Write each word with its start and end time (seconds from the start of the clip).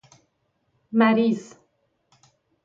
مریض 0.91 1.43